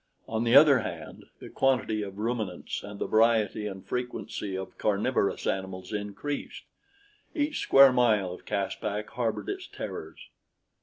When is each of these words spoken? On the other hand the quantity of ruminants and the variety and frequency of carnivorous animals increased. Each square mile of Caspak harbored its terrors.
On 0.27 0.43
the 0.43 0.55
other 0.55 0.79
hand 0.79 1.25
the 1.37 1.47
quantity 1.47 2.01
of 2.01 2.17
ruminants 2.17 2.81
and 2.81 2.97
the 2.97 3.05
variety 3.05 3.67
and 3.67 3.85
frequency 3.85 4.57
of 4.57 4.75
carnivorous 4.79 5.45
animals 5.45 5.93
increased. 5.93 6.63
Each 7.35 7.59
square 7.59 7.91
mile 7.91 8.31
of 8.31 8.43
Caspak 8.43 9.11
harbored 9.11 9.47
its 9.47 9.67
terrors. 9.67 10.31